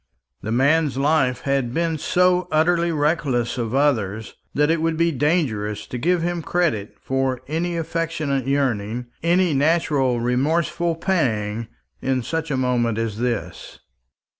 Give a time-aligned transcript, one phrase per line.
[0.41, 5.85] The man's life had been so utterly reckless of others, that it would be dangerous
[5.85, 11.67] to give him credit for any affectionate yearning any natural remorseful pang
[12.01, 13.77] in such a moment as this.